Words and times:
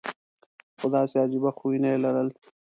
خو 0.79 0.85
داسې 0.95 1.15
عجیبه 1.23 1.49
خویونه 1.57 1.87
یې 1.93 1.97
لرل. 2.05 2.29